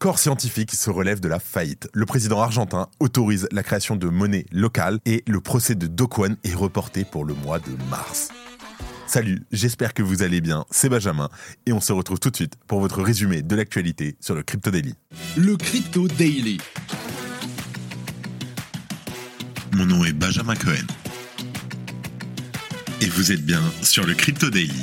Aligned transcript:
Corps 0.00 0.18
scientifique 0.18 0.72
se 0.72 0.88
relève 0.88 1.20
de 1.20 1.28
la 1.28 1.38
faillite. 1.38 1.86
Le 1.92 2.06
président 2.06 2.40
argentin 2.40 2.88
autorise 3.00 3.46
la 3.52 3.62
création 3.62 3.96
de 3.96 4.08
monnaie 4.08 4.46
locale 4.50 4.98
et 5.04 5.22
le 5.26 5.42
procès 5.42 5.74
de 5.74 5.86
Do 5.86 6.08
est 6.42 6.54
reporté 6.54 7.04
pour 7.04 7.26
le 7.26 7.34
mois 7.34 7.58
de 7.58 7.76
mars. 7.90 8.30
Salut, 9.06 9.42
j'espère 9.52 9.92
que 9.92 10.02
vous 10.02 10.22
allez 10.22 10.40
bien, 10.40 10.64
c'est 10.70 10.88
Benjamin 10.88 11.28
et 11.66 11.74
on 11.74 11.82
se 11.82 11.92
retrouve 11.92 12.18
tout 12.18 12.30
de 12.30 12.36
suite 12.36 12.54
pour 12.66 12.80
votre 12.80 13.02
résumé 13.02 13.42
de 13.42 13.54
l'actualité 13.54 14.16
sur 14.20 14.34
le 14.34 14.42
Crypto 14.42 14.70
Daily. 14.70 14.94
Le 15.36 15.58
Crypto 15.58 16.08
Daily. 16.08 16.56
Mon 19.74 19.84
nom 19.84 20.02
est 20.06 20.14
Benjamin 20.14 20.54
Cohen. 20.54 20.86
Et 23.02 23.06
vous 23.06 23.32
êtes 23.32 23.44
bien 23.44 23.60
sur 23.82 24.06
le 24.06 24.14
Crypto 24.14 24.48
Daily 24.48 24.82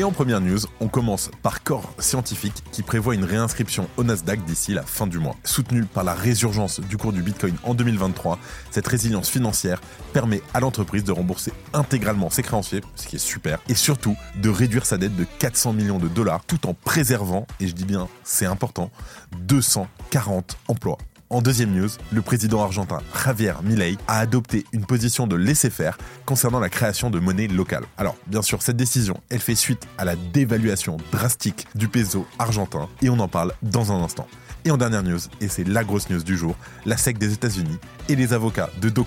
Et 0.00 0.02
en 0.02 0.12
première 0.12 0.40
news, 0.40 0.60
on 0.80 0.88
commence 0.88 1.30
par 1.42 1.62
Core 1.62 1.92
Scientifique 1.98 2.64
qui 2.72 2.82
prévoit 2.82 3.14
une 3.14 3.24
réinscription 3.24 3.86
au 3.98 4.02
Nasdaq 4.02 4.42
d'ici 4.46 4.72
la 4.72 4.82
fin 4.82 5.06
du 5.06 5.18
mois. 5.18 5.36
Soutenu 5.44 5.84
par 5.84 6.04
la 6.04 6.14
résurgence 6.14 6.80
du 6.80 6.96
cours 6.96 7.12
du 7.12 7.20
Bitcoin 7.20 7.54
en 7.64 7.74
2023, 7.74 8.38
cette 8.70 8.88
résilience 8.88 9.28
financière 9.28 9.78
permet 10.14 10.40
à 10.54 10.60
l'entreprise 10.60 11.04
de 11.04 11.12
rembourser 11.12 11.52
intégralement 11.74 12.30
ses 12.30 12.42
créanciers, 12.42 12.80
ce 12.94 13.08
qui 13.08 13.16
est 13.16 13.18
super, 13.18 13.58
et 13.68 13.74
surtout 13.74 14.16
de 14.36 14.48
réduire 14.48 14.86
sa 14.86 14.96
dette 14.96 15.16
de 15.16 15.26
400 15.38 15.74
millions 15.74 15.98
de 15.98 16.08
dollars 16.08 16.46
tout 16.46 16.66
en 16.66 16.72
préservant, 16.72 17.46
et 17.60 17.66
je 17.66 17.74
dis 17.74 17.84
bien 17.84 18.08
c'est 18.24 18.46
important, 18.46 18.90
240 19.32 20.56
emplois. 20.68 20.96
En 21.32 21.40
deuxième 21.42 21.70
news, 21.70 21.88
le 22.10 22.22
président 22.22 22.60
argentin 22.60 22.98
Javier 23.24 23.52
Milei 23.62 23.96
a 24.08 24.18
adopté 24.18 24.64
une 24.72 24.84
position 24.84 25.28
de 25.28 25.36
laisser-faire 25.36 25.96
concernant 26.26 26.58
la 26.58 26.68
création 26.68 27.08
de 27.08 27.20
monnaie 27.20 27.46
locale. 27.46 27.84
Alors, 27.98 28.16
bien 28.26 28.42
sûr, 28.42 28.62
cette 28.62 28.76
décision, 28.76 29.20
elle 29.28 29.38
fait 29.38 29.54
suite 29.54 29.86
à 29.96 30.04
la 30.04 30.16
dévaluation 30.16 30.96
drastique 31.12 31.68
du 31.76 31.86
peso 31.86 32.26
argentin 32.40 32.88
et 33.00 33.10
on 33.10 33.20
en 33.20 33.28
parle 33.28 33.52
dans 33.62 33.92
un 33.92 34.02
instant. 34.02 34.26
Et 34.64 34.72
en 34.72 34.76
dernière 34.76 35.04
news, 35.04 35.20
et 35.40 35.46
c'est 35.46 35.62
la 35.62 35.84
grosse 35.84 36.10
news 36.10 36.24
du 36.24 36.36
jour, 36.36 36.56
la 36.84 36.96
SEC 36.96 37.16
des 37.16 37.32
États-Unis 37.32 37.78
et 38.08 38.16
les 38.16 38.32
avocats 38.32 38.70
de 38.80 38.88
Do 38.88 39.06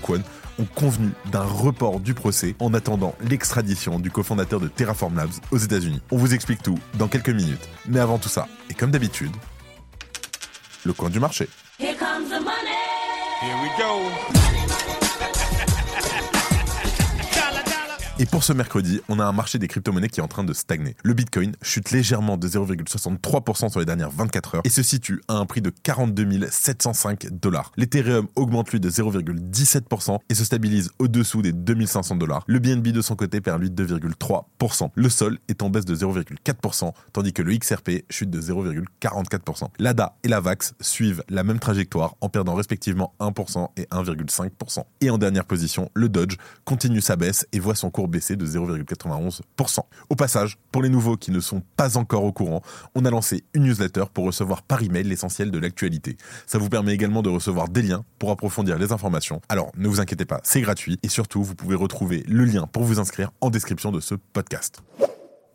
ont 0.58 0.64
convenu 0.74 1.10
d'un 1.30 1.44
report 1.44 2.00
du 2.00 2.14
procès 2.14 2.56
en 2.58 2.72
attendant 2.72 3.14
l'extradition 3.28 3.98
du 3.98 4.10
cofondateur 4.10 4.60
de 4.60 4.68
Terraform 4.68 5.14
Labs 5.14 5.28
aux 5.50 5.58
États-Unis. 5.58 6.00
On 6.10 6.16
vous 6.16 6.32
explique 6.32 6.62
tout 6.62 6.78
dans 6.94 7.08
quelques 7.08 7.28
minutes. 7.28 7.68
Mais 7.86 8.00
avant 8.00 8.16
tout 8.16 8.30
ça, 8.30 8.48
et 8.70 8.74
comme 8.74 8.92
d'habitude, 8.92 9.32
le 10.86 10.94
coin 10.94 11.10
du 11.10 11.20
marché. 11.20 11.50
Here 13.40 13.60
we 13.60 13.68
go. 13.76 14.43
Et 18.20 18.26
pour 18.26 18.44
ce 18.44 18.52
mercredi, 18.52 19.00
on 19.08 19.18
a 19.18 19.24
un 19.24 19.32
marché 19.32 19.58
des 19.58 19.66
crypto-monnaies 19.66 20.08
qui 20.08 20.20
est 20.20 20.22
en 20.22 20.28
train 20.28 20.44
de 20.44 20.52
stagner. 20.52 20.94
Le 21.02 21.14
Bitcoin 21.14 21.56
chute 21.62 21.90
légèrement 21.90 22.36
de 22.36 22.46
0,63% 22.46 23.70
sur 23.70 23.80
les 23.80 23.86
dernières 23.86 24.12
24 24.12 24.54
heures 24.54 24.62
et 24.62 24.68
se 24.68 24.84
situe 24.84 25.20
à 25.26 25.34
un 25.34 25.46
prix 25.46 25.60
de 25.60 25.70
42 25.70 26.46
705 26.48 27.26
dollars. 27.32 27.72
L'Ethereum 27.76 28.28
augmente 28.36 28.70
lui 28.70 28.78
de 28.78 28.88
0,17% 28.88 30.20
et 30.28 30.34
se 30.36 30.44
stabilise 30.44 30.90
au-dessous 31.00 31.42
des 31.42 31.52
2500 31.52 32.14
dollars. 32.14 32.44
Le 32.46 32.60
BNB 32.60 32.88
de 32.92 33.02
son 33.02 33.16
côté 33.16 33.40
perd 33.40 33.60
lui 33.60 33.68
de 33.68 33.84
2,3%. 33.84 34.90
Le 34.94 35.08
Sol 35.08 35.38
est 35.48 35.60
en 35.62 35.70
baisse 35.70 35.84
de 35.84 35.96
0,4% 35.96 36.92
tandis 37.12 37.32
que 37.32 37.42
le 37.42 37.56
XRP 37.56 38.04
chute 38.10 38.30
de 38.30 38.40
0,44%. 38.40 39.70
L'ADA 39.80 40.16
et 40.22 40.28
la 40.28 40.38
VAX 40.38 40.74
suivent 40.80 41.24
la 41.28 41.42
même 41.42 41.58
trajectoire 41.58 42.14
en 42.20 42.28
perdant 42.28 42.54
respectivement 42.54 43.12
1% 43.18 43.70
et 43.76 43.86
1,5%. 43.86 44.84
Et 45.00 45.10
en 45.10 45.18
dernière 45.18 45.46
position, 45.46 45.90
le 45.94 46.08
Dodge 46.08 46.36
continue 46.64 47.00
sa 47.00 47.16
baisse 47.16 47.44
et 47.52 47.58
voit 47.58 47.74
son 47.74 47.90
cours 47.90 48.04
de 48.14 48.46
0,91%. 48.46 49.80
Au 50.08 50.14
passage, 50.14 50.58
pour 50.70 50.82
les 50.82 50.88
nouveaux 50.88 51.16
qui 51.16 51.30
ne 51.30 51.40
sont 51.40 51.62
pas 51.76 51.96
encore 51.96 52.24
au 52.24 52.32
courant, 52.32 52.62
on 52.94 53.04
a 53.04 53.10
lancé 53.10 53.44
une 53.54 53.64
newsletter 53.64 54.04
pour 54.12 54.24
recevoir 54.24 54.62
par 54.62 54.82
email 54.82 55.04
l'essentiel 55.04 55.50
de 55.50 55.58
l'actualité. 55.58 56.16
Ça 56.46 56.58
vous 56.58 56.68
permet 56.68 56.92
également 56.92 57.22
de 57.22 57.30
recevoir 57.30 57.68
des 57.68 57.82
liens 57.82 58.04
pour 58.18 58.30
approfondir 58.30 58.78
les 58.78 58.92
informations. 58.92 59.40
Alors 59.48 59.72
ne 59.76 59.88
vous 59.88 60.00
inquiétez 60.00 60.24
pas, 60.24 60.40
c'est 60.44 60.60
gratuit 60.60 60.98
et 61.02 61.08
surtout 61.08 61.42
vous 61.42 61.54
pouvez 61.54 61.74
retrouver 61.74 62.24
le 62.28 62.44
lien 62.44 62.68
pour 62.68 62.84
vous 62.84 63.00
inscrire 63.00 63.32
en 63.40 63.50
description 63.50 63.90
de 63.90 64.00
ce 64.00 64.14
podcast. 64.14 64.82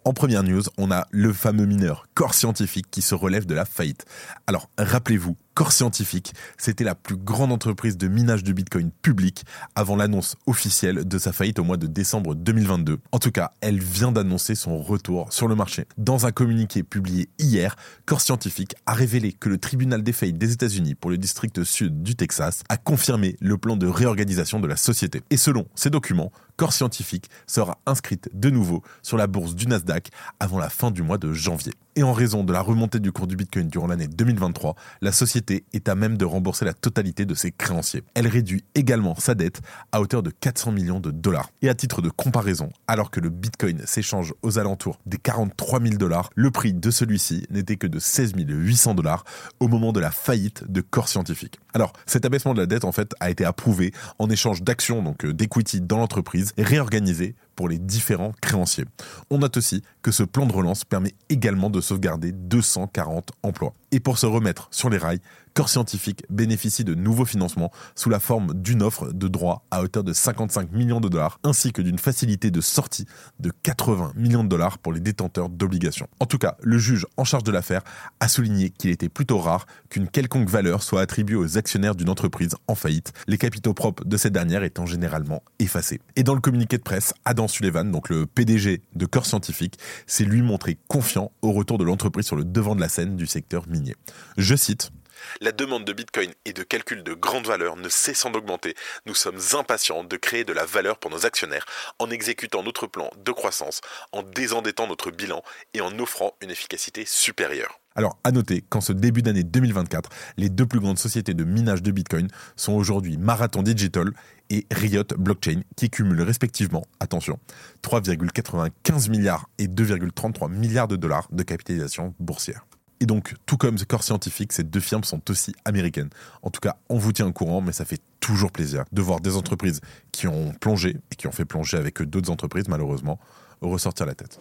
En 0.05 0.13
première 0.13 0.43
news, 0.43 0.63
on 0.77 0.91
a 0.91 1.05
le 1.11 1.33
fameux 1.33 1.65
mineur 1.65 2.07
Corps 2.13 2.33
Scientifique 2.33 2.89
qui 2.89 3.01
se 3.01 3.15
relève 3.15 3.45
de 3.45 3.53
la 3.53 3.65
faillite. 3.65 4.05
Alors, 4.47 4.69
rappelez-vous, 4.77 5.35
Corps 5.53 5.71
Scientifique, 5.73 6.33
c'était 6.57 6.83
la 6.83 6.95
plus 6.95 7.17
grande 7.17 7.51
entreprise 7.51 7.97
de 7.97 8.07
minage 8.07 8.43
de 8.43 8.53
Bitcoin 8.53 8.91
public 9.01 9.43
avant 9.75 9.97
l'annonce 9.97 10.37
officielle 10.45 11.05
de 11.05 11.17
sa 11.17 11.33
faillite 11.33 11.59
au 11.59 11.63
mois 11.63 11.75
de 11.75 11.87
décembre 11.87 12.33
2022. 12.33 12.99
En 13.11 13.19
tout 13.19 13.31
cas, 13.31 13.51
elle 13.59 13.79
vient 13.79 14.11
d'annoncer 14.11 14.55
son 14.55 14.77
retour 14.77 15.33
sur 15.33 15.47
le 15.49 15.55
marché. 15.55 15.85
Dans 15.97 16.25
un 16.25 16.31
communiqué 16.31 16.83
publié 16.83 17.29
hier, 17.39 17.75
Corps 18.05 18.21
Scientifique 18.21 18.75
a 18.85 18.93
révélé 18.93 19.33
que 19.33 19.49
le 19.49 19.57
tribunal 19.57 20.01
des 20.01 20.13
faillites 20.13 20.37
des 20.37 20.53
États-Unis 20.53 20.95
pour 20.95 21.11
le 21.11 21.17
district 21.17 21.63
sud 21.63 22.03
du 22.03 22.15
Texas 22.15 22.63
a 22.69 22.77
confirmé 22.77 23.35
le 23.41 23.57
plan 23.57 23.75
de 23.75 23.87
réorganisation 23.87 24.59
de 24.59 24.67
la 24.67 24.77
société. 24.77 25.21
Et 25.29 25.37
selon 25.37 25.67
ces 25.75 25.89
documents, 25.89 26.31
Corps 26.55 26.73
Scientifique 26.73 27.29
sera 27.47 27.79
inscrite 27.85 28.29
de 28.33 28.49
nouveau 28.49 28.83
sur 29.01 29.15
la 29.15 29.27
bourse 29.27 29.55
du 29.55 29.65
Nasdaq 29.65 30.09
avant 30.39 30.59
la 30.59 30.69
fin 30.69 30.91
du 30.91 31.03
mois 31.03 31.17
de 31.17 31.31
janvier. 31.33 31.73
Et 31.95 32.03
en 32.03 32.13
raison 32.13 32.43
de 32.43 32.53
la 32.53 32.61
remontée 32.61 32.99
du 32.99 33.11
cours 33.11 33.27
du 33.27 33.35
Bitcoin 33.35 33.67
durant 33.67 33.87
l'année 33.87 34.07
2023, 34.07 34.75
la 35.01 35.11
société 35.11 35.38
est 35.73 35.89
à 35.89 35.95
même 35.95 36.17
de 36.17 36.25
rembourser 36.25 36.65
la 36.65 36.73
totalité 36.73 37.25
de 37.25 37.33
ses 37.33 37.51
créanciers. 37.51 38.03
Elle 38.13 38.27
réduit 38.27 38.63
également 38.75 39.15
sa 39.15 39.35
dette 39.35 39.61
à 39.91 40.01
hauteur 40.01 40.23
de 40.23 40.31
400 40.31 40.71
millions 40.71 40.99
de 40.99 41.11
dollars. 41.11 41.49
Et 41.61 41.69
à 41.69 41.75
titre 41.75 42.01
de 42.01 42.09
comparaison, 42.09 42.69
alors 42.87 43.11
que 43.11 43.19
le 43.19 43.29
Bitcoin 43.29 43.81
s'échange 43.85 44.33
aux 44.41 44.59
alentours 44.59 44.99
des 45.05 45.17
43 45.17 45.81
000 45.81 45.95
dollars, 45.95 46.29
le 46.35 46.51
prix 46.51 46.73
de 46.73 46.91
celui-ci 46.91 47.45
n'était 47.49 47.77
que 47.77 47.87
de 47.87 47.99
16 47.99 48.33
800 48.35 48.95
dollars 48.95 49.23
au 49.59 49.67
moment 49.67 49.91
de 49.91 49.99
la 49.99 50.11
faillite 50.11 50.69
de 50.69 50.81
Corps 50.81 51.07
Scientifique. 51.07 51.59
Alors, 51.73 51.93
cet 52.05 52.25
abaissement 52.25 52.53
de 52.53 52.59
la 52.59 52.65
dette, 52.65 52.85
en 52.85 52.91
fait, 52.91 53.13
a 53.19 53.29
été 53.29 53.45
approuvé 53.45 53.93
en 54.17 54.29
échange 54.29 54.63
d'actions, 54.63 55.03
donc 55.03 55.25
euh, 55.25 55.33
d'equity 55.33 55.81
dans 55.81 55.97
l'entreprise, 55.97 56.53
réorganisées 56.57 57.35
pour 57.59 57.67
les 57.67 57.77
différents 57.77 58.31
créanciers. 58.39 58.85
On 59.29 59.39
note 59.39 59.57
aussi 59.57 59.83
que 60.01 60.11
ce 60.11 60.23
plan 60.23 60.45
de 60.45 60.53
relance 60.53 60.85
permet 60.85 61.11
également 61.27 61.69
de 61.69 61.81
sauvegarder 61.81 62.31
240 62.31 63.33
emplois. 63.43 63.73
Et 63.91 63.99
pour 63.99 64.17
se 64.17 64.25
remettre 64.25 64.69
sur 64.71 64.89
les 64.89 64.97
rails, 64.97 65.19
Corps 65.53 65.69
Scientifique 65.69 66.23
bénéficie 66.29 66.83
de 66.83 66.95
nouveaux 66.95 67.25
financements 67.25 67.71
sous 67.95 68.09
la 68.09 68.19
forme 68.19 68.53
d'une 68.53 68.81
offre 68.81 69.11
de 69.11 69.27
droit 69.27 69.65
à 69.71 69.81
hauteur 69.81 70.03
de 70.03 70.13
55 70.13 70.71
millions 70.71 71.01
de 71.01 71.09
dollars, 71.09 71.39
ainsi 71.43 71.71
que 71.71 71.81
d'une 71.81 71.99
facilité 71.99 72.51
de 72.51 72.61
sortie 72.61 73.05
de 73.39 73.51
80 73.63 74.13
millions 74.15 74.43
de 74.43 74.49
dollars 74.49 74.77
pour 74.77 74.93
les 74.93 74.99
détenteurs 74.99 75.49
d'obligations. 75.49 76.07
En 76.19 76.25
tout 76.25 76.37
cas, 76.37 76.55
le 76.61 76.77
juge 76.77 77.05
en 77.17 77.23
charge 77.23 77.43
de 77.43 77.51
l'affaire 77.51 77.81
a 78.19 78.27
souligné 78.27 78.69
qu'il 78.69 78.89
était 78.89 79.09
plutôt 79.09 79.39
rare 79.39 79.65
qu'une 79.89 80.07
quelconque 80.07 80.49
valeur 80.49 80.83
soit 80.83 81.01
attribuée 81.01 81.35
aux 81.35 81.57
actionnaires 81.57 81.95
d'une 81.95 82.09
entreprise 82.09 82.55
en 82.67 82.75
faillite, 82.75 83.13
les 83.27 83.37
capitaux 83.37 83.73
propres 83.73 84.05
de 84.05 84.17
cette 84.17 84.33
dernière 84.33 84.63
étant 84.63 84.85
généralement 84.85 85.43
effacés. 85.59 85.99
Et 86.15 86.23
dans 86.23 86.35
le 86.35 86.41
communiqué 86.41 86.77
de 86.77 86.83
presse, 86.83 87.13
Adam 87.25 87.47
Sullivan, 87.47 87.91
donc 87.91 88.09
le 88.09 88.25
PDG 88.25 88.81
de 88.95 89.05
Corps 89.05 89.25
Scientifique, 89.25 89.77
s'est 90.07 90.25
lui 90.25 90.41
montré 90.41 90.77
confiant 90.87 91.31
au 91.41 91.51
retour 91.51 91.77
de 91.77 91.83
l'entreprise 91.83 92.25
sur 92.25 92.35
le 92.35 92.45
devant 92.45 92.75
de 92.75 92.81
la 92.81 92.89
scène 92.89 93.15
du 93.15 93.27
secteur 93.27 93.67
minier. 93.67 93.95
Je 94.37 94.55
cite 94.55 94.91
la 95.41 95.51
demande 95.51 95.85
de 95.85 95.93
Bitcoin 95.93 96.31
et 96.45 96.53
de 96.53 96.63
calcul 96.63 97.03
de 97.03 97.13
grande 97.13 97.47
valeur 97.47 97.75
ne 97.75 97.89
cessant 97.89 98.29
d'augmenter, 98.29 98.75
nous 99.05 99.15
sommes 99.15 99.39
impatients 99.53 100.03
de 100.03 100.17
créer 100.17 100.43
de 100.43 100.53
la 100.53 100.65
valeur 100.65 100.97
pour 100.97 101.11
nos 101.11 101.25
actionnaires 101.25 101.65
en 101.99 102.09
exécutant 102.09 102.63
notre 102.63 102.87
plan 102.87 103.09
de 103.17 103.31
croissance, 103.31 103.81
en 104.11 104.23
désendettant 104.23 104.87
notre 104.87 105.11
bilan 105.11 105.43
et 105.73 105.81
en 105.81 105.97
offrant 105.99 106.35
une 106.41 106.51
efficacité 106.51 107.05
supérieure. 107.05 107.79
Alors, 107.95 108.17
à 108.23 108.31
noter 108.31 108.63
qu'en 108.69 108.81
ce 108.81 108.93
début 108.93 109.21
d'année 109.21 109.43
2024, 109.43 110.09
les 110.37 110.49
deux 110.49 110.65
plus 110.65 110.79
grandes 110.79 110.99
sociétés 110.99 111.33
de 111.33 111.43
minage 111.43 111.81
de 111.81 111.91
Bitcoin 111.91 112.29
sont 112.55 112.73
aujourd'hui 112.73 113.17
Marathon 113.17 113.61
Digital 113.61 114.11
et 114.49 114.65
Riot 114.71 115.03
Blockchain, 115.17 115.63
qui 115.75 115.89
cumulent 115.89 116.21
respectivement, 116.21 116.87
attention, 116.99 117.39
3,95 117.83 119.09
milliards 119.09 119.49
et 119.57 119.67
2,33 119.67 120.49
milliards 120.49 120.87
de 120.87 120.95
dollars 120.95 121.27
de 121.31 121.43
capitalisation 121.43 122.13
boursière. 122.19 122.65
Et 123.01 123.05
donc, 123.05 123.35
tout 123.45 123.57
comme 123.57 123.75
The 123.75 123.85
Corps 123.85 124.03
Scientifique, 124.03 124.51
ces 124.51 124.63
deux 124.63 124.79
firmes 124.79 125.03
sont 125.03 125.21
aussi 125.29 125.53
américaines. 125.63 126.09
En 126.41 126.49
tout 126.49 126.59
cas, 126.59 126.75
on 126.89 126.97
vous 126.97 127.13
tient 127.13 127.27
au 127.27 127.31
courant, 127.31 127.61
mais 127.61 127.71
ça 127.71 127.85
fait 127.85 128.01
toujours 128.19 128.51
plaisir 128.51 128.83
de 128.91 129.01
voir 129.01 129.21
des 129.21 129.37
entreprises 129.37 129.79
qui 130.11 130.27
ont 130.27 130.51
plongé 130.59 130.97
et 131.11 131.15
qui 131.15 131.27
ont 131.27 131.31
fait 131.31 131.45
plonger 131.45 131.77
avec 131.77 132.01
d'autres 132.01 132.29
entreprises, 132.29 132.67
malheureusement, 132.67 133.19
ressortir 133.61 134.05
la 134.05 134.15
tête. 134.15 134.39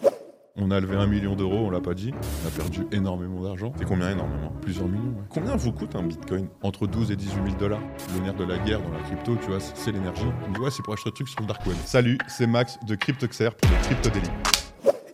On 0.60 0.72
a 0.72 0.80
levé 0.80 0.96
un 0.96 1.06
million 1.06 1.36
d'euros, 1.36 1.66
on 1.66 1.70
l'a 1.70 1.80
pas 1.80 1.94
dit. 1.94 2.12
On 2.42 2.48
a 2.48 2.50
perdu 2.50 2.84
énormément 2.90 3.44
d'argent. 3.44 3.72
C'est 3.78 3.84
combien 3.84 4.10
énormément 4.10 4.52
Plusieurs 4.60 4.88
millions. 4.88 5.14
Combien 5.28 5.54
vous 5.54 5.70
coûte 5.70 5.94
un 5.94 6.02
bitcoin 6.02 6.48
Entre 6.62 6.88
12 6.88 7.12
et 7.12 7.16
18 7.16 7.34
000 7.44 7.56
dollars. 7.60 7.80
Le 8.16 8.24
nerf 8.24 8.34
de 8.34 8.42
la 8.42 8.58
guerre 8.58 8.82
dans 8.82 8.90
la 8.90 9.00
crypto, 9.02 9.36
tu 9.36 9.46
vois, 9.46 9.60
c'est 9.60 9.92
l'énergie. 9.92 10.24
On 10.48 10.52
dit 10.52 10.58
ouais, 10.58 10.70
c'est 10.72 10.82
pour 10.82 10.94
acheter 10.94 11.10
le 11.10 11.14
truc 11.14 11.28
sur 11.28 11.40
le 11.42 11.46
dark 11.46 11.64
web. 11.64 11.76
Salut, 11.84 12.18
c'est 12.26 12.48
Max 12.48 12.76
de 12.84 12.96
CryptoXer 12.96 13.50
pour 13.52 13.70
le 13.70 13.84
Crypto 13.84 14.10
Daily. 14.10 14.30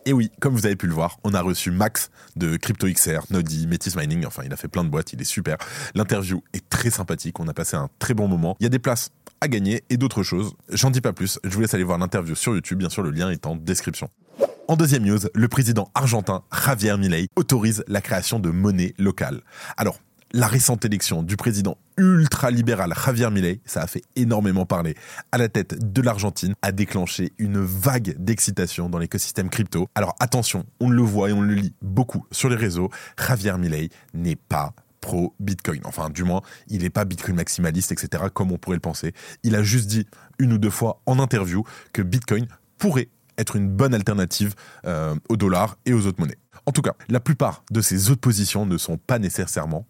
Et 0.07 0.13
oui, 0.13 0.29
comme 0.39 0.53
vous 0.53 0.67
avez 0.67 0.75
pu 0.75 0.85
le 0.85 0.93
voir, 0.93 1.17
on 1.23 1.33
a 1.33 1.41
reçu 1.41 1.71
Max 1.71 2.11
de 2.35 2.57
CryptoXR, 2.57 3.25
Nodi, 3.31 3.65
Metis 3.65 3.93
Mining, 3.97 4.23
enfin 4.27 4.43
il 4.45 4.53
a 4.53 4.55
fait 4.55 4.67
plein 4.67 4.83
de 4.83 4.89
boîtes, 4.89 5.13
il 5.13 5.21
est 5.21 5.25
super. 5.25 5.57
L'interview 5.95 6.43
est 6.53 6.69
très 6.69 6.91
sympathique, 6.91 7.39
on 7.39 7.47
a 7.47 7.53
passé 7.53 7.75
un 7.75 7.89
très 7.97 8.13
bon 8.13 8.27
moment. 8.27 8.55
Il 8.59 8.63
y 8.63 8.67
a 8.67 8.69
des 8.69 8.77
places 8.77 9.09
à 9.41 9.47
gagner 9.47 9.83
et 9.89 9.97
d'autres 9.97 10.21
choses. 10.21 10.53
J'en 10.69 10.91
dis 10.91 11.01
pas 11.01 11.11
plus, 11.11 11.39
je 11.43 11.49
vous 11.49 11.61
laisse 11.61 11.73
aller 11.73 11.83
voir 11.83 11.97
l'interview 11.97 12.35
sur 12.35 12.53
YouTube, 12.53 12.77
bien 12.77 12.89
sûr 12.89 13.01
le 13.01 13.09
lien 13.09 13.31
est 13.31 13.47
en 13.47 13.55
description. 13.55 14.11
En 14.67 14.75
deuxième 14.75 15.03
news, 15.03 15.19
le 15.33 15.47
président 15.47 15.89
argentin 15.95 16.43
Javier 16.65 16.97
Milei 16.97 17.27
autorise 17.35 17.83
la 17.87 18.01
création 18.01 18.39
de 18.39 18.49
monnaie 18.51 18.93
locale. 18.99 19.41
Alors, 19.75 19.99
la 20.35 20.47
récente 20.47 20.83
élection 20.83 21.23
du 21.23 21.37
président 21.37 21.77
ultra-libéral 21.95 22.93
Javier 22.93 23.29
Milei, 23.31 23.61
ça 23.65 23.81
a 23.81 23.87
fait 23.87 24.01
énormément 24.17 24.65
parler, 24.65 24.93
à 25.31 25.37
la 25.37 25.47
tête 25.47 25.93
de 25.93 26.01
l'Argentine, 26.01 26.55
a 26.61 26.73
déclenché 26.73 27.31
une 27.37 27.59
vague 27.59 28.17
d'excitation 28.19 28.89
dans 28.89 28.97
l'écosystème 28.97 29.49
crypto. 29.49 29.87
Alors 29.95 30.13
attention, 30.19 30.65
on 30.81 30.89
le 30.89 31.01
voit 31.01 31.29
et 31.29 31.33
on 31.33 31.39
le 31.39 31.53
lit 31.53 31.73
beaucoup 31.81 32.25
sur 32.31 32.49
les 32.49 32.57
réseaux, 32.57 32.89
Javier 33.17 33.57
Milei 33.57 33.89
n'est 34.13 34.35
pas 34.35 34.73
pro 34.99 35.33
Bitcoin. 35.39 35.79
Enfin, 35.85 36.09
du 36.09 36.25
moins, 36.25 36.41
il 36.67 36.81
n'est 36.81 36.89
pas 36.89 37.05
Bitcoin 37.05 37.37
maximaliste, 37.37 37.93
etc., 37.93 38.25
comme 38.33 38.51
on 38.51 38.57
pourrait 38.57 38.75
le 38.75 38.81
penser. 38.81 39.13
Il 39.43 39.55
a 39.55 39.63
juste 39.63 39.87
dit 39.87 40.05
une 40.37 40.51
ou 40.51 40.57
deux 40.57 40.69
fois 40.69 40.99
en 41.05 41.17
interview 41.19 41.63
que 41.93 42.01
Bitcoin 42.01 42.47
pourrait 42.77 43.07
être 43.37 43.55
une 43.55 43.69
bonne 43.69 43.93
alternative 43.93 44.53
euh, 44.85 45.15
au 45.29 45.37
dollar 45.37 45.77
et 45.85 45.93
aux 45.93 46.05
autres 46.05 46.19
monnaies. 46.19 46.37
En 46.65 46.71
tout 46.71 46.81
cas, 46.81 46.93
la 47.09 47.19
plupart 47.19 47.63
de 47.71 47.81
ses 47.81 48.09
autres 48.09 48.21
positions 48.21 48.65
ne 48.65 48.77
sont 48.77 48.97
pas 48.97 49.19
nécessairement 49.19 49.85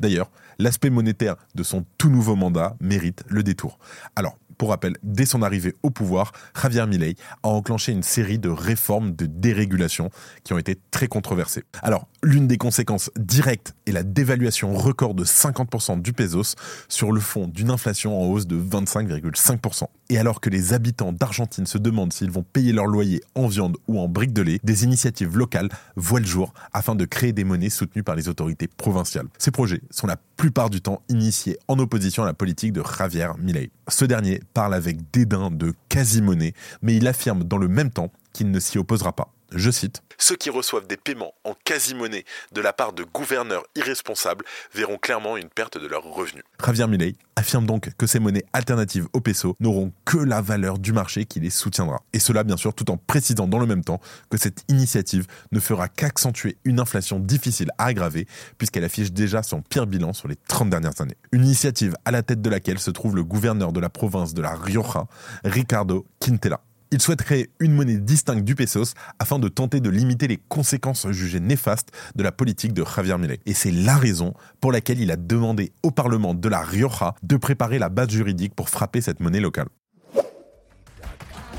D'ailleurs, 0.00 0.30
l'aspect 0.58 0.90
monétaire 0.90 1.36
de 1.54 1.62
son 1.62 1.84
tout 1.98 2.10
nouveau 2.10 2.36
mandat 2.36 2.76
mérite 2.80 3.24
le 3.28 3.42
détour. 3.42 3.78
Alors, 4.16 4.36
pour 4.58 4.68
rappel, 4.70 4.96
dès 5.02 5.26
son 5.26 5.42
arrivée 5.42 5.74
au 5.82 5.90
pouvoir, 5.90 6.32
Javier 6.60 6.86
Milei 6.86 7.16
a 7.42 7.48
enclenché 7.48 7.92
une 7.92 8.02
série 8.02 8.38
de 8.38 8.48
réformes 8.48 9.14
de 9.14 9.26
dérégulation 9.26 10.10
qui 10.44 10.52
ont 10.52 10.58
été 10.58 10.78
très 10.90 11.08
controversées. 11.08 11.64
Alors, 11.82 12.06
l'une 12.22 12.46
des 12.46 12.56
conséquences 12.56 13.10
directes 13.18 13.74
est 13.86 13.92
la 13.92 14.02
dévaluation 14.02 14.72
record 14.74 15.14
de 15.14 15.24
50% 15.24 16.00
du 16.00 16.12
pesos 16.12 16.54
sur 16.88 17.12
le 17.12 17.20
fond 17.20 17.48
d'une 17.48 17.70
inflation 17.70 18.20
en 18.20 18.26
hausse 18.26 18.46
de 18.46 18.56
25,5%. 18.56 19.84
Et 20.10 20.18
alors 20.18 20.40
que 20.40 20.50
les 20.50 20.72
habitants 20.72 21.12
d'Argentine 21.12 21.66
se 21.66 21.78
demandent 21.78 22.12
s'ils 22.12 22.30
vont 22.30 22.44
payer 22.44 22.72
leur 22.72 22.86
loyer 22.86 23.22
en 23.34 23.48
viande 23.48 23.76
ou 23.88 23.98
en 23.98 24.08
briques 24.08 24.32
de 24.32 24.42
lait, 24.42 24.60
des 24.62 24.84
initiatives 24.84 25.36
locales 25.36 25.68
voient 25.96 26.20
le 26.20 26.26
jour 26.26 26.54
afin 26.72 26.94
de 26.94 27.04
créer 27.04 27.32
des 27.32 27.44
monnaies 27.44 27.70
soutenues 27.70 28.02
par 28.02 28.14
les 28.14 28.28
autorités 28.28 28.68
provinciales. 28.68 29.23
Ces 29.38 29.50
projets 29.50 29.80
sont 29.90 30.06
la 30.06 30.16
plupart 30.36 30.70
du 30.70 30.80
temps 30.80 31.02
initiés 31.08 31.58
en 31.68 31.78
opposition 31.78 32.22
à 32.22 32.26
la 32.26 32.34
politique 32.34 32.72
de 32.72 32.82
Javier 32.82 33.28
Milei. 33.38 33.70
Ce 33.88 34.04
dernier 34.04 34.40
parle 34.54 34.74
avec 34.74 35.10
dédain 35.12 35.50
de 35.50 35.74
quasi-monnaie, 35.88 36.54
mais 36.82 36.96
il 36.96 37.06
affirme 37.06 37.44
dans 37.44 37.58
le 37.58 37.68
même 37.68 37.90
temps 37.90 38.10
qu'il 38.32 38.50
ne 38.50 38.60
s'y 38.60 38.78
opposera 38.78 39.12
pas. 39.12 39.32
Je 39.56 39.70
cite 39.70 40.02
Ceux 40.18 40.34
qui 40.34 40.50
reçoivent 40.50 40.88
des 40.88 40.96
paiements 40.96 41.32
en 41.44 41.54
quasi-monnaie 41.64 42.24
de 42.52 42.60
la 42.60 42.72
part 42.72 42.92
de 42.92 43.04
gouverneurs 43.04 43.62
irresponsables 43.76 44.44
verront 44.74 44.98
clairement 44.98 45.36
une 45.36 45.48
perte 45.48 45.78
de 45.78 45.86
leurs 45.86 46.02
revenus. 46.02 46.42
Javier 46.64 46.88
Milei 46.88 47.16
affirme 47.36 47.64
donc 47.64 47.90
que 47.96 48.06
ces 48.08 48.18
monnaies 48.18 48.44
alternatives 48.52 49.06
au 49.12 49.20
peso 49.20 49.56
n'auront 49.60 49.92
que 50.04 50.18
la 50.18 50.40
valeur 50.40 50.78
du 50.78 50.92
marché 50.92 51.24
qui 51.24 51.38
les 51.38 51.50
soutiendra. 51.50 52.02
Et 52.12 52.18
cela, 52.18 52.42
bien 52.42 52.56
sûr, 52.56 52.74
tout 52.74 52.90
en 52.90 52.96
précisant 52.96 53.46
dans 53.46 53.60
le 53.60 53.66
même 53.66 53.84
temps 53.84 54.00
que 54.28 54.38
cette 54.38 54.64
initiative 54.68 55.26
ne 55.52 55.60
fera 55.60 55.88
qu'accentuer 55.88 56.56
une 56.64 56.80
inflation 56.80 57.20
difficile 57.20 57.70
à 57.78 57.86
aggraver, 57.86 58.26
puisqu'elle 58.58 58.84
affiche 58.84 59.12
déjà 59.12 59.44
son 59.44 59.62
pire 59.62 59.86
bilan 59.86 60.12
sur 60.12 60.26
les 60.26 60.36
30 60.48 60.68
dernières 60.68 61.00
années. 61.00 61.16
Une 61.30 61.44
initiative 61.44 61.94
à 62.04 62.10
la 62.10 62.24
tête 62.24 62.42
de 62.42 62.50
laquelle 62.50 62.80
se 62.80 62.90
trouve 62.90 63.14
le 63.14 63.22
gouverneur 63.22 63.72
de 63.72 63.78
la 63.78 63.88
province 63.88 64.34
de 64.34 64.42
la 64.42 64.56
Rioja, 64.56 65.06
Ricardo 65.44 66.06
Quintela. 66.18 66.60
Il 66.90 67.00
souhaite 67.00 67.22
créer 67.22 67.50
une 67.58 67.72
monnaie 67.72 67.96
distincte 67.96 68.44
du 68.44 68.54
pesos 68.54 68.94
afin 69.18 69.38
de 69.38 69.48
tenter 69.48 69.80
de 69.80 69.90
limiter 69.90 70.28
les 70.28 70.36
conséquences 70.36 71.10
jugées 71.10 71.40
néfastes 71.40 71.90
de 72.14 72.22
la 72.22 72.30
politique 72.30 72.72
de 72.72 72.84
Javier 72.84 73.18
Milei. 73.18 73.40
Et 73.46 73.54
c'est 73.54 73.72
la 73.72 73.96
raison 73.96 74.34
pour 74.60 74.70
laquelle 74.70 75.00
il 75.00 75.10
a 75.10 75.16
demandé 75.16 75.72
au 75.82 75.90
Parlement 75.90 76.34
de 76.34 76.48
la 76.48 76.60
Rioja 76.60 77.14
de 77.22 77.36
préparer 77.36 77.78
la 77.78 77.88
base 77.88 78.10
juridique 78.10 78.54
pour 78.54 78.68
frapper 78.68 79.00
cette 79.00 79.20
monnaie 79.20 79.40
locale. 79.40 79.68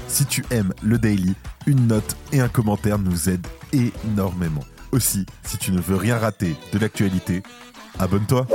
Si 0.08 0.26
tu 0.26 0.46
aimes 0.52 0.74
le 0.82 0.98
daily, 0.98 1.36
une 1.68 1.88
note 1.88 2.16
et 2.32 2.40
un 2.40 2.48
commentaire 2.48 3.00
nous 3.00 3.30
aident 3.30 3.48
énormément. 3.74 4.64
Aussi, 4.92 5.26
si 5.44 5.58
tu 5.58 5.74
ne 5.74 5.82
veux 5.82 5.98
rien 5.98 6.18
rater 6.18 6.56
de 6.72 6.80
l'actualité, 6.80 7.44
abonne-toi. 8.00 8.48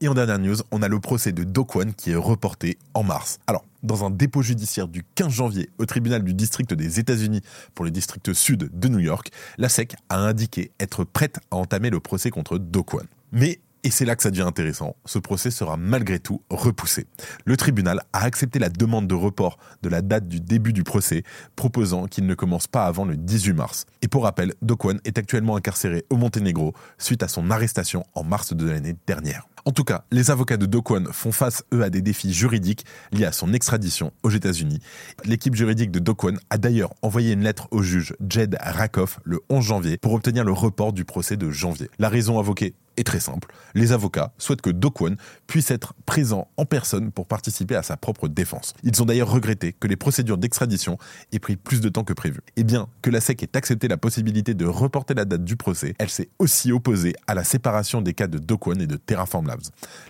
Et 0.00 0.08
en 0.08 0.14
dernière 0.14 0.40
news, 0.40 0.56
on 0.72 0.82
a 0.82 0.88
le 0.88 0.98
procès 0.98 1.30
de 1.30 1.44
Dokwan 1.44 1.94
qui 1.94 2.10
est 2.10 2.16
reporté 2.16 2.78
en 2.94 3.04
mars. 3.04 3.38
Alors, 3.46 3.64
dans 3.84 4.04
un 4.04 4.10
dépôt 4.10 4.42
judiciaire 4.42 4.88
du 4.88 5.04
15 5.14 5.30
janvier 5.30 5.70
au 5.78 5.86
tribunal 5.86 6.24
du 6.24 6.34
district 6.34 6.74
des 6.74 6.98
États-Unis 6.98 7.42
pour 7.74 7.84
le 7.84 7.90
district 7.90 8.32
sud 8.32 8.70
de 8.72 8.88
New 8.88 8.98
York, 8.98 9.30
la 9.58 9.68
SEC 9.68 9.94
a 10.08 10.18
indiqué 10.18 10.72
être 10.80 11.04
prête 11.04 11.38
à 11.50 11.56
entamer 11.56 11.90
le 11.90 12.00
procès 12.00 12.30
contre 12.30 12.58
Dokwan. 12.58 13.06
Mais 13.32 13.60
et 13.84 13.90
c'est 13.90 14.06
là 14.06 14.16
que 14.16 14.22
ça 14.22 14.30
devient 14.30 14.42
intéressant. 14.42 14.96
Ce 15.04 15.18
procès 15.18 15.50
sera 15.50 15.76
malgré 15.76 16.18
tout 16.18 16.40
repoussé. 16.48 17.06
Le 17.44 17.54
tribunal 17.58 18.00
a 18.14 18.24
accepté 18.24 18.58
la 18.58 18.70
demande 18.70 19.06
de 19.06 19.14
report 19.14 19.58
de 19.82 19.90
la 19.90 20.00
date 20.00 20.26
du 20.26 20.40
début 20.40 20.72
du 20.72 20.84
procès, 20.84 21.22
proposant 21.54 22.06
qu'il 22.06 22.24
ne 22.26 22.34
commence 22.34 22.66
pas 22.66 22.86
avant 22.86 23.04
le 23.04 23.18
18 23.18 23.52
mars. 23.52 23.84
Et 24.00 24.08
pour 24.08 24.22
rappel, 24.22 24.54
Dokwan 24.62 25.00
est 25.04 25.18
actuellement 25.18 25.54
incarcéré 25.54 26.06
au 26.08 26.16
Monténégro 26.16 26.72
suite 26.96 27.22
à 27.22 27.28
son 27.28 27.50
arrestation 27.50 28.04
en 28.14 28.24
mars 28.24 28.54
de 28.54 28.66
l'année 28.66 28.96
dernière. 29.06 29.46
En 29.66 29.70
tout 29.70 29.84
cas, 29.84 30.04
les 30.12 30.30
avocats 30.30 30.58
de 30.58 30.66
Dokwan 30.66 31.08
font 31.10 31.32
face, 31.32 31.64
eux, 31.72 31.82
à 31.82 31.88
des 31.88 32.02
défis 32.02 32.34
juridiques 32.34 32.84
liés 33.12 33.24
à 33.24 33.32
son 33.32 33.54
extradition 33.54 34.12
aux 34.22 34.28
États-Unis. 34.28 34.80
L'équipe 35.24 35.54
juridique 35.54 35.90
de 35.90 36.00
Dokwan 36.00 36.38
a 36.50 36.58
d'ailleurs 36.58 36.92
envoyé 37.00 37.32
une 37.32 37.42
lettre 37.42 37.68
au 37.70 37.82
juge 37.82 38.14
Jed 38.28 38.58
Rakoff 38.60 39.20
le 39.24 39.40
11 39.48 39.64
janvier 39.64 39.96
pour 39.96 40.12
obtenir 40.12 40.44
le 40.44 40.52
report 40.52 40.92
du 40.92 41.06
procès 41.06 41.38
de 41.38 41.50
janvier. 41.50 41.88
La 41.98 42.10
raison 42.10 42.38
invoquée 42.38 42.74
est 42.96 43.04
très 43.04 43.20
simple. 43.20 43.48
Les 43.74 43.92
avocats 43.92 44.32
souhaitent 44.38 44.62
que 44.62 44.70
Dokwon 44.70 45.16
puisse 45.46 45.70
être 45.70 45.94
présent 46.06 46.48
en 46.56 46.64
personne 46.64 47.10
pour 47.10 47.26
participer 47.26 47.74
à 47.74 47.82
sa 47.82 47.96
propre 47.96 48.28
défense. 48.28 48.74
Ils 48.82 49.02
ont 49.02 49.04
d'ailleurs 49.04 49.30
regretté 49.30 49.72
que 49.72 49.88
les 49.88 49.96
procédures 49.96 50.38
d'extradition 50.38 50.98
aient 51.32 51.38
pris 51.38 51.56
plus 51.56 51.80
de 51.80 51.88
temps 51.88 52.04
que 52.04 52.12
prévu. 52.12 52.40
Et 52.56 52.64
bien 52.64 52.88
que 53.02 53.10
la 53.10 53.20
SEC 53.20 53.42
ait 53.42 53.56
accepté 53.56 53.88
la 53.88 53.96
possibilité 53.96 54.54
de 54.54 54.66
reporter 54.66 55.14
la 55.14 55.24
date 55.24 55.44
du 55.44 55.56
procès, 55.56 55.94
elle 55.98 56.10
s'est 56.10 56.28
aussi 56.38 56.72
opposée 56.72 57.14
à 57.26 57.34
la 57.34 57.44
séparation 57.44 58.02
des 58.02 58.14
cas 58.14 58.26
de 58.26 58.38
Dokwon 58.38 58.78
et 58.80 58.86
de 58.86 58.96
Terraform 58.96 59.48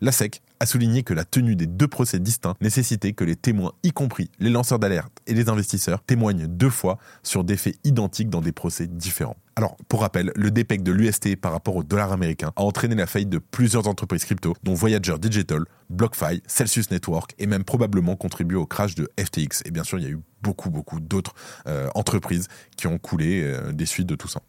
La 0.01 0.13
SEC 0.13 0.43
a 0.61 0.67
souligné 0.67 1.03
que 1.03 1.15
la 1.15 1.25
tenue 1.25 1.57
des 1.57 1.67
deux 1.67 1.89
procès 1.89 2.19
distincts 2.19 2.55
nécessitait 2.61 3.13
que 3.13 3.25
les 3.25 3.37
témoins, 3.37 3.73
y 3.83 3.93
compris 3.93 4.31
les 4.39 4.51
lanceurs 4.51 4.79
d'alerte 4.79 5.13
et 5.27 5.35
les 5.35 5.49
investisseurs, 5.49 6.03
témoignent 6.03 6.47
deux 6.47 6.71
fois 6.71 6.99
sur 7.23 7.45
des 7.45 7.57
faits 7.57 7.77
identiques 7.85 8.31
dans 8.31 8.41
des 8.41 8.53
procès 8.53 8.87
différents. 8.87 9.37
Alors, 9.57 9.77
pour 9.89 10.01
rappel, 10.01 10.33
le 10.35 10.51
DPEC 10.51 10.83
de 10.83 10.91
l'UST 10.91 11.37
par 11.37 11.53
rapport 11.53 11.77
au 11.77 11.85
dollar 11.85 12.13
américain 12.13 12.53
a 12.57 12.63
entraîné 12.63 12.97
la 12.97 13.07
faillite 13.07 13.29
de 13.29 13.39
plusieurs 13.39 13.87
entreprises 13.87 14.25
crypto, 14.25 14.55
dont 14.65 14.75
Voyager 14.75 15.17
Digital, 15.19 15.65
BlockFi, 15.91 16.43
Celsius 16.47 16.91
Network, 16.91 17.35
et 17.39 17.47
même 17.47 17.63
probablement 17.63 18.17
contribué 18.17 18.57
au 18.57 18.67
crash 18.67 18.97
de 18.97 19.09
FTX. 19.19 19.63
Et 19.65 19.71
bien 19.71 19.85
sûr, 19.85 19.99
il 19.99 20.05
y 20.05 20.09
a 20.09 20.11
eu 20.11 20.21
beaucoup, 20.43 20.71
beaucoup 20.71 20.99
d'autres 20.99 21.35
euh, 21.69 21.89
entreprises 21.95 22.49
qui 22.77 22.89
ont 22.89 22.99
coulé 22.99 23.43
euh, 23.45 23.73
des 23.73 23.87
suites 23.87 24.09
de 24.09 24.17
tout 24.17 24.29
ça. 24.29 24.41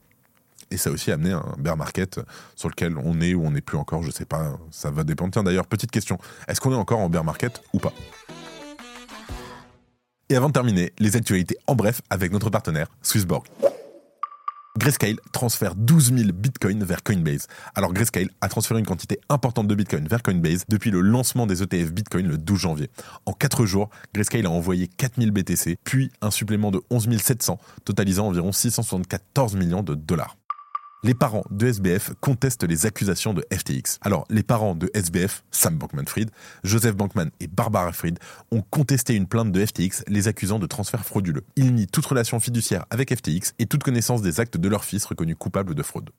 Et 0.72 0.78
ça 0.78 0.90
a 0.90 0.94
aussi 0.94 1.12
amené 1.12 1.32
un 1.32 1.56
bear 1.58 1.78
market 1.78 2.20
sur 2.56 2.70
lequel 2.70 2.98
on 2.98 3.22
est 3.22 3.34
ou 3.34 3.46
on 3.46 3.52
n'est 3.52 3.62
plus 3.62 3.78
encore, 3.78 4.04
je 4.04 4.12
sais 4.12 4.26
pas, 4.26 4.58
ça 4.72 4.92
va 4.92 5.04
dépendre. 5.04 5.32
Tiens 5.32 5.44
d'ailleurs, 5.44 5.68
petite 5.68 5.92
question, 5.92 6.18
est-ce 6.48 6.60
qu'on 6.60 6.72
est 6.72 6.76
encore 6.76 7.00
en 7.00 7.10
bear 7.10 7.24
market 7.24 7.62
ou 7.74 7.80
pas? 7.80 7.94
Et 10.30 10.36
avant 10.36 10.48
de 10.48 10.54
terminer, 10.54 10.92
les 10.98 11.16
actualités 11.16 11.56
en 11.68 11.76
bref 11.76 12.02
avec 12.10 12.32
notre 12.32 12.50
partenaire 12.50 12.88
Swissborg. 13.04 13.46
Grayscale 14.78 15.16
transfère 15.32 15.74
12 15.74 16.14
000 16.14 16.30
bitcoins 16.34 16.84
vers 16.84 17.02
Coinbase. 17.02 17.48
Alors 17.76 17.94
Grayscale 17.94 18.30
a 18.42 18.50
transféré 18.50 18.80
une 18.80 18.86
quantité 18.86 19.20
importante 19.30 19.68
de 19.68 19.76
bitcoins 19.76 20.08
vers 20.08 20.22
Coinbase 20.22 20.66
depuis 20.68 20.92
le 20.92 21.00
lancement 21.00 21.48
des 21.48 21.64
ETF 21.64 21.94
Bitcoin 21.94 22.28
le 22.28 22.38
12 22.38 22.60
janvier. 22.60 22.90
En 23.26 23.32
4 23.32 23.66
jours, 23.66 23.90
Grayscale 24.14 24.46
a 24.48 24.50
envoyé 24.50 24.88
4000 24.88 25.32
BTC, 25.32 25.78
puis 25.86 26.12
un 26.22 26.32
supplément 26.32 26.72
de 26.72 26.82
11 26.90 27.18
700, 27.18 27.58
totalisant 27.86 28.28
environ 28.28 28.52
674 28.52 29.56
millions 29.56 29.84
de 29.84 29.96
dollars 29.96 30.36
les 31.06 31.14
parents 31.14 31.44
de 31.52 31.68
SBF 31.68 32.14
contestent 32.20 32.64
les 32.64 32.88
accusations 32.88 33.36
de 33.36 33.46
FTX. 33.54 34.00
Alors, 34.02 34.26
les 34.32 34.42
parents 34.42 34.74
de 34.74 34.90
SBF, 34.96 35.44
Sam 35.52 35.78
Bankman-Fried, 35.78 36.32
Joseph 36.64 36.96
Bankman 36.96 37.30
et 37.40 37.46
Barbara 37.46 37.92
Fried, 37.92 38.18
ont 38.50 38.64
contesté 38.64 39.14
une 39.14 39.28
plainte 39.28 39.52
de 39.52 39.64
FTX 39.64 40.04
les 40.08 40.28
accusant 40.28 40.58
de 40.58 40.66
transfert 40.66 41.06
frauduleux. 41.06 41.44
Ils 41.58 41.76
nient 41.76 41.86
toute 41.86 42.08
relation 42.08 42.40
fiduciaire 42.40 42.86
avec 42.90 43.16
FTX 43.16 43.54
et 43.60 43.68
toute 43.68 43.84
connaissance 43.84 44.24
des 44.24 44.40
actes 44.40 44.58
de 44.58 44.68
leur 44.68 44.84
fils 44.84 45.06
reconnus 45.06 45.36
coupables 45.38 45.76
de 45.76 45.84
fraude. 45.84 46.10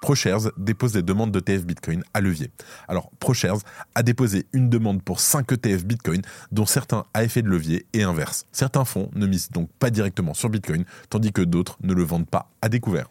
ProShares 0.00 0.52
dépose 0.56 0.92
des 0.92 1.02
demandes 1.02 1.30
d'ETF 1.30 1.66
Bitcoin 1.66 2.02
à 2.14 2.22
levier. 2.22 2.50
Alors, 2.88 3.10
ProShares 3.20 3.60
a 3.94 4.02
déposé 4.02 4.46
une 4.54 4.70
demande 4.70 5.02
pour 5.02 5.20
5 5.20 5.52
ETF 5.52 5.84
Bitcoin, 5.84 6.22
dont 6.50 6.66
certains 6.66 7.04
à 7.12 7.24
effet 7.24 7.42
de 7.42 7.48
levier 7.48 7.84
et 7.92 8.02
inverse. 8.04 8.46
Certains 8.52 8.86
fonds 8.86 9.10
ne 9.14 9.26
misent 9.26 9.50
donc 9.50 9.68
pas 9.78 9.90
directement 9.90 10.32
sur 10.32 10.48
Bitcoin, 10.48 10.86
tandis 11.10 11.32
que 11.32 11.42
d'autres 11.42 11.76
ne 11.82 11.92
le 11.92 12.04
vendent 12.04 12.28
pas 12.28 12.50
à 12.62 12.70
découvert. 12.70 13.08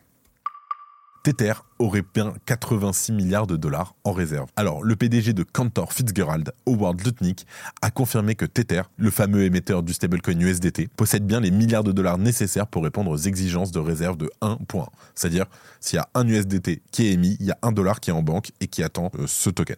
Tether 1.23 1.53
aurait 1.79 2.03
bien 2.13 2.33
86 2.45 3.13
milliards 3.13 3.47
de 3.47 3.55
dollars 3.55 3.95
en 4.03 4.11
réserve. 4.11 4.49
Alors, 4.57 4.83
le 4.83 4.97
PDG 4.97 5.31
de 5.31 5.43
Cantor 5.43 5.93
Fitzgerald, 5.93 6.51
Howard 6.65 6.99
Lutnick, 6.99 7.47
a 7.81 7.91
confirmé 7.91 8.35
que 8.35 8.43
Tether, 8.43 8.81
le 8.97 9.09
fameux 9.09 9.43
émetteur 9.43 9.83
du 9.83 9.93
stablecoin 9.93 10.37
USDT, 10.37 10.89
possède 10.97 11.25
bien 11.25 11.39
les 11.39 11.49
milliards 11.49 11.85
de 11.85 11.93
dollars 11.93 12.17
nécessaires 12.17 12.67
pour 12.67 12.83
répondre 12.83 13.09
aux 13.09 13.17
exigences 13.17 13.71
de 13.71 13.79
réserve 13.79 14.17
de 14.17 14.29
1.1. 14.41 14.87
C'est-à-dire, 15.15 15.45
s'il 15.79 15.95
y 15.95 15.99
a 15.99 16.09
un 16.13 16.27
USDT 16.27 16.81
qui 16.91 17.07
est 17.07 17.13
émis, 17.13 17.37
il 17.39 17.45
y 17.45 17.51
a 17.51 17.57
un 17.61 17.71
dollar 17.71 18.01
qui 18.01 18.09
est 18.09 18.13
en 18.13 18.21
banque 18.21 18.51
et 18.59 18.67
qui 18.67 18.83
attend 18.83 19.09
euh, 19.17 19.25
ce 19.25 19.49
token. 19.49 19.77